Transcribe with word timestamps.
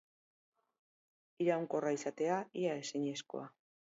Iraunkorra 1.45 1.93
izatea, 1.97 2.39
ia 2.65 2.73
ezinezkoa. 2.87 3.47